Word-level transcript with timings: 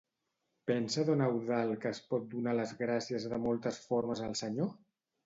Pensa 0.69 1.03
don 1.09 1.19
Eudald 1.25 1.77
que 1.83 1.91
es 1.95 2.01
pot 2.13 2.25
donar 2.31 2.55
les 2.61 2.73
gràcies 2.79 3.29
de 3.35 3.39
moltes 3.45 3.79
formes 3.91 4.25
al 4.31 4.35
senyor? 4.41 4.73